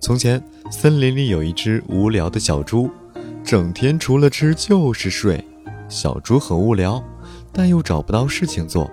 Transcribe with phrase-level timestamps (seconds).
[0.00, 2.90] 从前，森林里有一只无聊的小猪，
[3.44, 5.44] 整天除了吃就是睡。
[5.90, 7.04] 小猪很无聊，
[7.52, 8.90] 但又找不到事情做。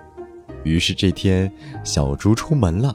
[0.63, 1.49] 于是这天，
[1.81, 2.93] 小猪出门了，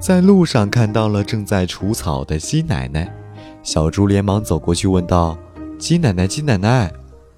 [0.00, 3.14] 在路上看到了正在除草的鸡奶奶。
[3.62, 5.38] 小猪连忙走过去问道
[5.78, 6.92] ：“鸡奶奶，鸡奶奶，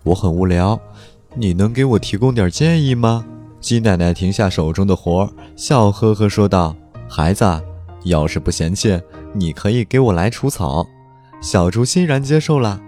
[0.05, 0.81] 我很无聊，
[1.35, 3.27] 你能给我提供点建议吗？”
[3.61, 6.75] 鸡奶奶停下手中的活，笑呵呵说道
[7.07, 7.45] ：“孩子，
[8.05, 8.99] 要是不嫌弃，
[9.33, 10.87] 你可以给我来除草。”
[11.41, 12.81] 小猪欣然接受了。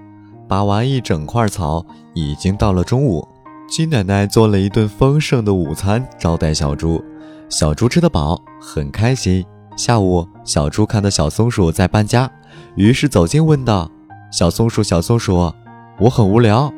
[0.48, 3.26] 拔完一整块草，已经到了中午。
[3.68, 7.02] 鸡奶奶做了一顿丰盛的午餐招待小猪，
[7.48, 9.42] 小猪吃得饱，很开心。
[9.76, 12.30] 下午，小猪看到小松鼠在搬家，
[12.74, 13.90] 于是走近问道
[14.30, 15.50] ：“小松鼠，小松鼠，
[15.98, 16.70] 我很无聊，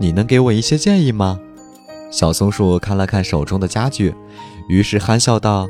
[0.00, 1.38] 你能给我一些建议吗？”
[2.10, 4.12] 小松鼠看了看手中的家具，
[4.68, 5.68] 于是憨笑道：“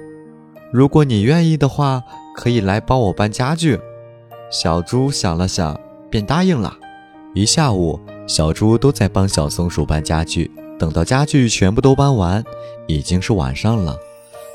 [0.72, 2.02] 如果你愿意的话，
[2.40, 3.78] 可以来帮我搬家具。”
[4.50, 5.78] 小猪想了想，
[6.10, 6.74] 便答应了。
[7.34, 10.50] 一下午，小猪都在帮小松鼠搬家具。
[10.78, 12.42] 等到家具全部都搬完，
[12.88, 13.94] 已经是晚上了。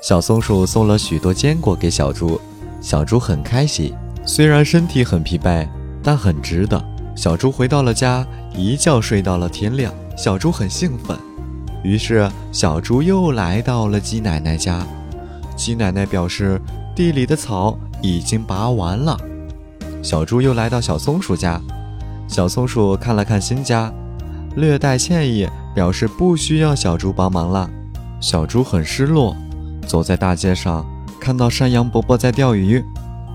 [0.02, 2.42] 小松鼠送了许多坚果给小猪，
[2.82, 3.94] 小猪很开心。
[4.26, 5.68] 虽然身体很疲惫，
[6.02, 6.84] 但很值得。
[7.16, 9.94] 小猪回到了家，一觉睡到了天亮。
[10.18, 11.16] 小猪很兴奋。
[11.84, 14.86] 于是，小猪又来到了鸡奶奶家。
[15.56, 16.60] 鸡奶奶表示
[16.96, 19.20] 地里的草已经拔完了。
[20.02, 21.62] 小猪又来到小松鼠家，
[22.26, 23.92] 小松鼠看了看新家，
[24.56, 27.70] 略带歉意，表示不需要小猪帮忙了。
[28.22, 29.36] 小猪很失落，
[29.86, 30.86] 走在大街上，
[31.20, 32.82] 看到山羊伯伯在钓鱼，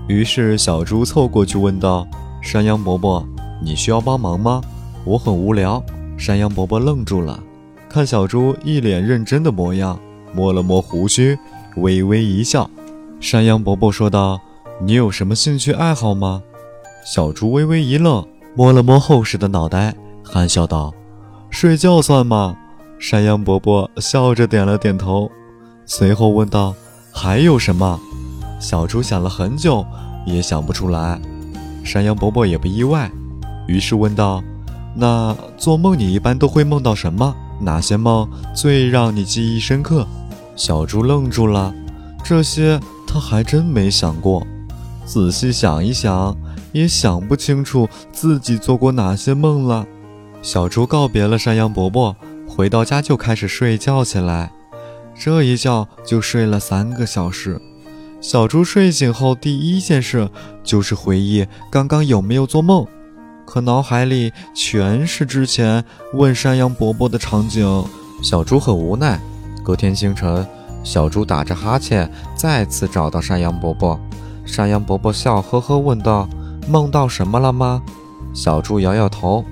[0.07, 2.07] 于是小猪凑过去问道
[2.41, 3.23] ：“山羊伯伯，
[3.63, 4.59] 你需要帮忙吗？
[5.05, 5.81] 我很无聊。”
[6.17, 7.39] 山羊伯伯愣住了。
[7.87, 9.99] 看小猪一脸认真的模样，
[10.33, 11.37] 摸了摸胡须，
[11.77, 12.69] 微微一笑。
[13.21, 14.41] 山羊伯伯说道
[14.81, 16.41] ：“你有什么兴趣爱好吗？”
[17.05, 20.91] 小猪微微一愣，摸了摸厚实的脑袋，憨笑道
[21.51, 22.57] ：“睡觉算吗？”
[22.97, 25.29] 山羊伯伯笑着点了点头，
[25.85, 26.73] 随后问道
[27.13, 27.99] ：“还有什么？”
[28.59, 29.85] 小猪想了很久，
[30.25, 31.21] 也想不出来。
[31.83, 33.09] 山羊伯伯也不意外，
[33.67, 34.43] 于是问道
[34.97, 40.07] ：“那做梦你一般都会梦到什么？”哪些梦最让你记忆深刻？
[40.55, 41.71] 小猪愣住了，
[42.23, 42.79] 这些
[43.11, 44.47] 他还真没想过。
[45.03, 46.37] 仔细想一想，
[46.71, 49.85] 也想不清楚自己做过哪些梦了。
[50.41, 52.15] 小猪告别了山羊伯伯，
[52.47, 54.49] 回到家就开始睡觉起来。
[55.13, 57.61] 这一觉就睡了三个小时。
[58.21, 60.29] 小猪睡醒后第一件事
[60.63, 62.87] 就是回忆刚刚有没有做梦。
[63.45, 65.83] 可脑海里全是之前
[66.13, 67.83] 问山羊伯伯的场景，
[68.23, 69.19] 小猪很无奈。
[69.63, 70.47] 隔天清晨，
[70.83, 73.99] 小猪打着哈欠，再次找到山羊伯伯。
[74.45, 76.27] 山羊伯伯笑呵呵问道
[76.67, 77.81] ：“梦到什么了吗？”
[78.33, 79.43] 小猪摇摇头。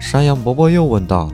[0.00, 1.30] 山羊伯伯又问道：“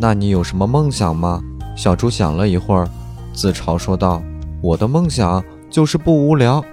[0.00, 1.42] 那你有什么梦想吗？”
[1.76, 2.88] 小猪想了一会儿，
[3.32, 4.22] 自嘲说道
[4.62, 6.64] ：“我的梦想就是不无聊。”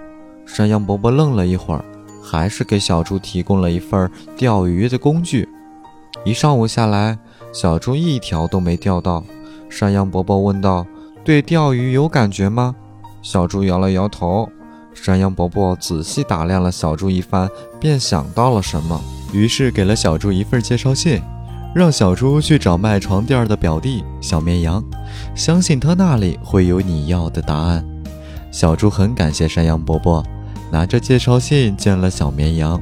[0.45, 1.83] 山羊伯伯愣了一会儿。
[2.29, 5.47] 还是给小猪提供了一份钓鱼的工具。
[6.25, 7.17] 一上午下来，
[7.53, 9.23] 小猪一条都没钓到。
[9.69, 10.85] 山羊伯伯问道
[11.27, 12.73] ：“对钓鱼有感觉吗？”
[13.21, 14.47] 小猪摇了摇头。
[14.93, 17.49] 山羊伯伯仔细打量了小猪一番，
[17.81, 18.97] 便想到了什么，
[19.33, 21.21] 于是给了小猪一份介绍信，
[21.75, 24.81] 让小猪去找卖床垫的表弟小绵羊，
[25.35, 27.85] 相信他那里会有你要的答案。
[28.49, 30.23] 小猪很感谢山羊伯伯。
[30.71, 32.81] 拿着介绍信见了小绵羊，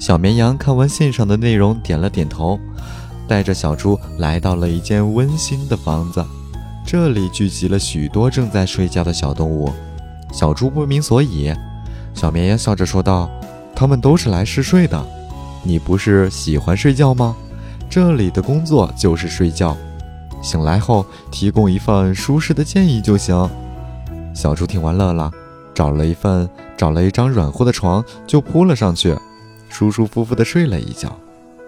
[0.00, 2.58] 小绵羊看完信上的内容，点了点头，
[3.28, 6.24] 带着小猪来到了一间温馨的房子。
[6.86, 9.72] 这里聚集了许多正在睡觉的小动物。
[10.32, 11.52] 小猪不明所以，
[12.14, 13.28] 小绵羊笑着说道
[13.74, 15.04] ：“他们都是来试睡的。
[15.64, 17.34] 你不是喜欢睡觉吗？
[17.90, 19.76] 这里的工作就是睡觉，
[20.40, 23.50] 醒来后提供一份舒适的建议就行。”
[24.32, 25.28] 小猪听完乐了。
[25.74, 29.14] 找了一份，找了一张软和的床，就扑了上去，
[29.68, 31.14] 舒舒服服地睡了一觉。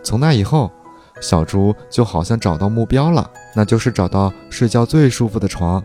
[0.02, 0.70] 从那以后，
[1.20, 5.82] 小猪就好像找到目标了，那就是找到睡觉最舒服的床。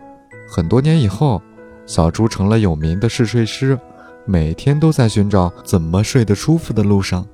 [0.47, 1.41] 很多年以后，
[1.85, 3.77] 小猪成了有名的嗜睡师，
[4.25, 7.25] 每天都在寻找怎么睡得舒服的路上。